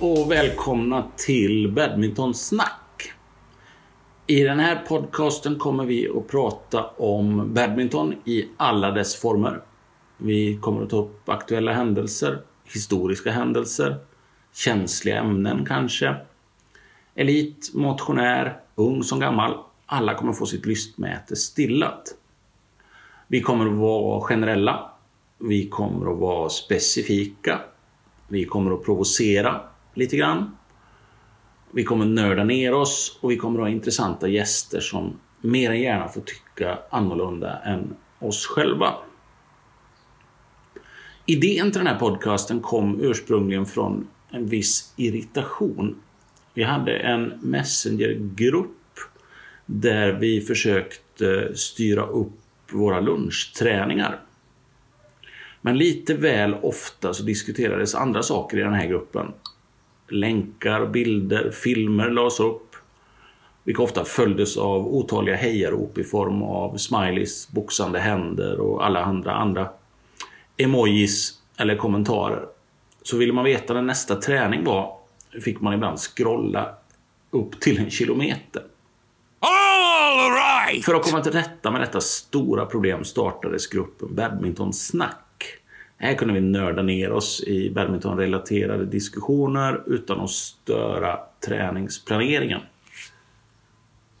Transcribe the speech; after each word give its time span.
Hej 0.00 0.10
och 0.10 0.30
välkomna 0.30 1.04
till 1.16 1.72
Badmintonsnack. 1.72 3.12
I 4.26 4.42
den 4.42 4.60
här 4.60 4.76
podcasten 4.88 5.58
kommer 5.58 5.84
vi 5.84 6.08
att 6.08 6.28
prata 6.28 6.84
om 6.86 7.54
badminton 7.54 8.14
i 8.24 8.48
alla 8.56 8.90
dess 8.90 9.16
former. 9.16 9.62
Vi 10.16 10.58
kommer 10.60 10.82
att 10.82 10.90
ta 10.90 10.96
upp 10.96 11.28
aktuella 11.28 11.72
händelser, 11.72 12.42
historiska 12.64 13.30
händelser, 13.30 13.96
känsliga 14.52 15.18
ämnen 15.18 15.66
kanske. 15.66 16.16
Elit, 17.14 17.70
motionär, 17.74 18.60
ung 18.74 19.02
som 19.02 19.20
gammal. 19.20 19.56
Alla 19.86 20.14
kommer 20.14 20.32
få 20.32 20.46
sitt 20.46 20.66
lystmäte 20.66 21.36
stillat. 21.36 22.14
Vi 23.28 23.40
kommer 23.40 23.66
att 23.66 23.76
vara 23.76 24.20
generella. 24.20 24.90
Vi 25.38 25.68
kommer 25.68 26.12
att 26.12 26.18
vara 26.18 26.48
specifika. 26.48 27.60
Vi 28.28 28.44
kommer 28.44 28.72
att 28.74 28.84
provocera 28.84 29.60
lite 29.94 30.16
grann. 30.16 30.56
Vi 31.72 31.84
kommer 31.84 32.04
nörda 32.04 32.44
ner 32.44 32.74
oss 32.74 33.18
och 33.20 33.30
vi 33.30 33.36
kommer 33.36 33.58
att 33.58 33.64
ha 33.64 33.70
intressanta 33.70 34.28
gäster 34.28 34.80
som 34.80 35.20
mer 35.40 35.70
än 35.70 35.80
gärna 35.80 36.08
får 36.08 36.20
tycka 36.20 36.78
annorlunda 36.90 37.58
än 37.58 37.96
oss 38.18 38.46
själva. 38.46 38.94
Idén 41.26 41.72
till 41.72 41.78
den 41.78 41.86
här 41.86 41.98
podcasten 41.98 42.60
kom 42.60 43.00
ursprungligen 43.00 43.66
från 43.66 44.08
en 44.30 44.46
viss 44.46 44.92
irritation. 44.96 45.96
Vi 46.54 46.62
hade 46.62 46.96
en 46.96 47.32
messengergrupp 47.42 48.70
där 49.66 50.12
vi 50.12 50.40
försökte 50.40 51.56
styra 51.56 52.06
upp 52.06 52.32
våra 52.72 53.00
lunchträningar. 53.00 54.20
Men 55.60 55.78
lite 55.78 56.14
väl 56.14 56.54
ofta 56.54 57.14
så 57.14 57.22
diskuterades 57.22 57.94
andra 57.94 58.22
saker 58.22 58.58
i 58.58 58.60
den 58.60 58.74
här 58.74 58.86
gruppen. 58.86 59.32
Länkar, 60.08 60.86
bilder, 60.86 61.50
filmer 61.50 62.10
lades 62.10 62.40
upp. 62.40 62.76
Vilka 63.64 63.82
ofta 63.82 64.04
följdes 64.04 64.56
av 64.56 64.86
otaliga 64.86 65.36
hejarop 65.36 65.98
i 65.98 66.04
form 66.04 66.42
av 66.42 66.76
smileys, 66.76 67.48
boxande 67.48 67.98
händer 67.98 68.60
och 68.60 68.86
alla 68.86 69.04
andra, 69.04 69.32
andra 69.32 69.68
emojis 70.56 71.32
eller 71.56 71.76
kommentarer. 71.76 72.44
Så 73.02 73.16
ville 73.16 73.32
man 73.32 73.44
veta 73.44 73.74
när 73.74 73.82
nästa 73.82 74.16
träning 74.16 74.64
var 74.64 74.96
fick 75.44 75.60
man 75.60 75.74
ibland 75.74 75.98
scrolla 75.98 76.74
upp 77.30 77.60
till 77.60 77.78
en 77.78 77.90
kilometer. 77.90 78.62
All 79.38 80.30
right! 80.30 80.84
För 80.84 80.94
att 80.94 81.02
komma 81.02 81.22
till 81.22 81.32
rätta 81.32 81.70
med 81.70 81.80
detta 81.80 82.00
stora 82.00 82.66
problem 82.66 83.04
startades 83.04 83.66
gruppen 83.66 84.14
Badminton 84.14 84.72
Snack. 84.72 85.20
Här 85.96 86.14
kunde 86.14 86.34
vi 86.34 86.40
nörda 86.40 86.82
ner 86.82 87.12
oss 87.12 87.44
i 87.46 87.70
badmintonrelaterade 87.70 88.84
diskussioner 88.84 89.82
utan 89.86 90.20
att 90.20 90.30
störa 90.30 91.18
träningsplaneringen. 91.46 92.60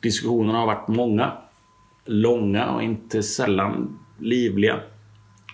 Diskussionerna 0.00 0.58
har 0.58 0.66
varit 0.66 0.88
många, 0.88 1.32
långa 2.04 2.70
och 2.70 2.82
inte 2.82 3.22
sällan 3.22 3.98
livliga. 4.18 4.80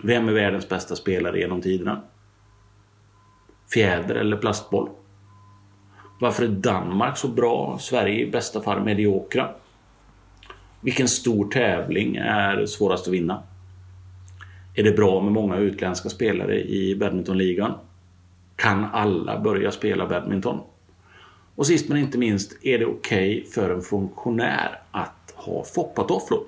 Vem 0.03 0.29
är 0.29 0.33
världens 0.33 0.69
bästa 0.69 0.95
spelare 0.95 1.39
genom 1.39 1.61
tiderna? 1.61 2.01
Fjäder 3.73 4.15
eller 4.15 4.37
plastboll? 4.37 4.89
Varför 6.19 6.43
är 6.43 6.47
Danmark 6.47 7.17
så 7.17 7.27
bra? 7.27 7.77
Sverige 7.79 8.25
i 8.25 8.31
bästa 8.31 8.61
fall 8.61 8.83
mediokra? 8.83 9.49
Vilken 10.81 11.07
stor 11.07 11.49
tävling 11.49 12.15
är 12.15 12.65
svårast 12.65 13.07
att 13.07 13.13
vinna? 13.13 13.43
Är 14.77 14.83
det 14.83 14.91
bra 14.91 15.21
med 15.21 15.33
många 15.33 15.57
utländska 15.57 16.09
spelare 16.09 16.63
i 16.63 16.95
badmintonligan? 16.95 17.73
Kan 18.55 18.85
alla 18.85 19.39
börja 19.39 19.71
spela 19.71 20.07
badminton? 20.07 20.59
Och 21.55 21.67
sist 21.67 21.89
men 21.89 21.97
inte 21.97 22.17
minst, 22.17 22.65
är 22.65 22.79
det 22.79 22.85
okej 22.85 23.37
okay 23.37 23.51
för 23.51 23.69
en 23.69 23.81
funktionär 23.81 24.81
att 24.91 25.33
ha 25.35 25.63
foppatofflor? 25.63 26.43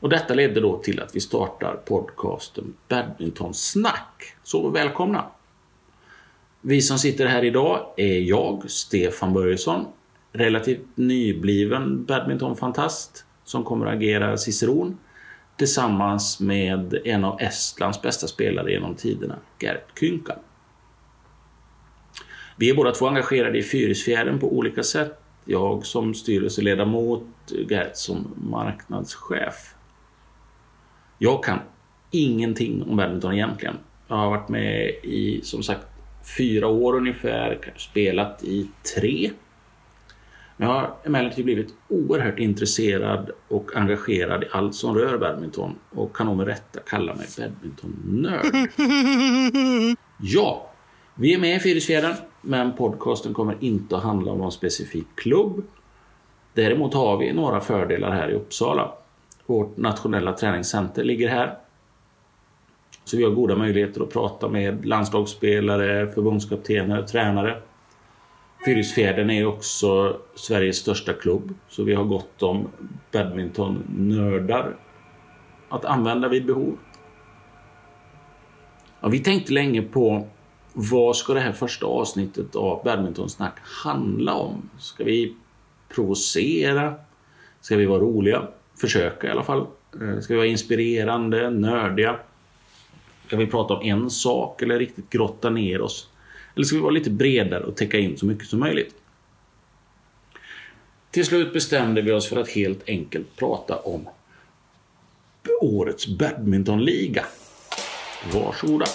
Och 0.00 0.08
detta 0.08 0.34
ledde 0.34 0.60
då 0.60 0.78
till 0.78 1.00
att 1.00 1.16
vi 1.16 1.20
startar 1.20 1.74
podcasten 1.74 2.74
Badmintonsnack. 2.88 4.34
Så 4.42 4.68
välkomna! 4.68 5.26
Vi 6.60 6.82
som 6.82 6.98
sitter 6.98 7.26
här 7.26 7.44
idag 7.44 7.86
är 7.96 8.18
jag, 8.18 8.70
Stefan 8.70 9.32
Börjesson, 9.32 9.86
relativt 10.32 10.86
nybliven 10.94 12.04
badmintonfantast 12.04 13.24
som 13.44 13.64
kommer 13.64 13.86
att 13.86 13.94
agera 13.94 14.36
ciceron 14.36 14.98
tillsammans 15.60 16.40
med 16.40 17.00
en 17.04 17.24
av 17.24 17.40
Estlands 17.40 18.02
bästa 18.02 18.26
spelare 18.26 18.72
genom 18.72 18.94
tiderna, 18.94 19.38
Gert 19.58 19.98
Kynkan. 20.00 20.38
Vi 22.56 22.70
är 22.70 22.74
båda 22.74 22.92
två 22.92 23.08
engagerade 23.08 23.58
i 23.58 23.62
Fyrisfjärden 23.62 24.38
på 24.38 24.56
olika 24.56 24.82
sätt. 24.82 25.20
Jag 25.44 25.86
som 25.86 26.14
styrelseledamot, 26.14 27.26
Gert 27.70 27.96
som 27.96 28.34
marknadschef. 28.50 29.74
Jag 31.18 31.44
kan 31.44 31.58
ingenting 32.10 32.82
om 32.82 32.96
badminton 32.96 33.34
egentligen. 33.34 33.76
Jag 34.08 34.16
har 34.16 34.30
varit 34.30 34.48
med 34.48 34.88
i, 35.02 35.40
som 35.42 35.62
sagt, 35.62 35.86
fyra 36.38 36.66
år 36.66 36.96
ungefär, 36.96 37.72
spelat 37.76 38.44
i 38.44 38.68
tre. 38.96 39.30
Jag 40.60 40.66
har 40.66 40.94
emellertid 41.04 41.44
blivit 41.44 41.74
oerhört 41.88 42.38
intresserad 42.38 43.30
och 43.48 43.76
engagerad 43.76 44.42
i 44.42 44.46
allt 44.50 44.74
som 44.74 44.94
rör 44.94 45.18
badminton 45.18 45.74
och 45.90 46.16
kan 46.16 46.26
nog 46.26 46.36
med 46.36 46.46
rätta 46.46 46.80
kalla 46.80 47.14
mig 47.14 47.26
badmintonnörd. 47.38 48.46
Ja, 50.22 50.70
vi 51.14 51.34
är 51.34 51.38
med 51.38 51.56
i 51.56 51.60
Fyrisfjärden, 51.60 52.14
men 52.42 52.76
podcasten 52.76 53.34
kommer 53.34 53.56
inte 53.60 53.96
att 53.96 54.02
handla 54.02 54.32
om 54.32 54.38
någon 54.38 54.52
specifik 54.52 55.06
klubb. 55.14 55.62
Däremot 56.54 56.94
har 56.94 57.16
vi 57.16 57.32
några 57.32 57.60
fördelar 57.60 58.10
här 58.10 58.28
i 58.30 58.34
Uppsala. 58.34 58.92
Vårt 59.46 59.76
nationella 59.76 60.32
träningscenter 60.32 61.04
ligger 61.04 61.28
här. 61.28 61.54
Så 63.04 63.16
vi 63.16 63.24
har 63.24 63.30
goda 63.30 63.56
möjligheter 63.56 64.02
att 64.02 64.12
prata 64.12 64.48
med 64.48 64.86
landslagsspelare, 64.86 66.06
förbundskaptener, 66.06 67.02
tränare 67.02 67.62
Fyrisfjärden 68.64 69.30
är 69.30 69.46
också 69.46 70.20
Sveriges 70.34 70.76
största 70.76 71.12
klubb, 71.12 71.54
så 71.68 71.84
vi 71.84 71.94
har 71.94 72.04
gott 72.04 72.42
om 72.42 72.68
badmintonnördar 73.12 74.76
att 75.68 75.84
använda 75.84 76.28
vid 76.28 76.46
behov. 76.46 76.78
Ja, 79.00 79.08
vi 79.08 79.20
tänkte 79.20 79.52
länge 79.52 79.82
på 79.82 80.26
vad 80.72 81.16
ska 81.16 81.34
det 81.34 81.40
här 81.40 81.52
första 81.52 81.86
avsnittet 81.86 82.56
av 82.56 82.84
Badmintonsnack 82.84 83.58
handla 83.62 84.34
om? 84.34 84.70
Ska 84.78 85.04
vi 85.04 85.36
provocera? 85.94 86.94
Ska 87.60 87.76
vi 87.76 87.86
vara 87.86 88.00
roliga? 88.00 88.48
Försöka 88.80 89.26
i 89.26 89.30
alla 89.30 89.42
fall. 89.42 89.66
Eh, 90.00 90.20
ska 90.20 90.34
vi 90.34 90.38
vara 90.38 90.46
inspirerande, 90.46 91.50
nördiga? 91.50 92.16
Ska 93.26 93.36
vi 93.36 93.46
prata 93.46 93.74
om 93.74 93.82
en 93.82 94.10
sak 94.10 94.62
eller 94.62 94.78
riktigt 94.78 95.10
grotta 95.10 95.50
ner 95.50 95.80
oss? 95.80 96.08
Eller 96.54 96.64
ska 96.64 96.76
vi 96.76 96.82
vara 96.82 96.92
lite 96.92 97.10
bredare 97.10 97.64
och 97.64 97.76
täcka 97.76 97.98
in 97.98 98.16
så 98.16 98.26
mycket 98.26 98.48
som 98.48 98.60
möjligt? 98.60 98.94
Till 101.10 101.24
slut 101.24 101.52
bestämde 101.52 102.02
vi 102.02 102.12
oss 102.12 102.28
för 102.28 102.36
att 102.36 102.48
helt 102.48 102.88
enkelt 102.88 103.36
prata 103.36 103.76
om 103.76 104.08
årets 105.60 106.06
badmintonliga. 106.06 107.24
Varsågoda! 108.32 108.86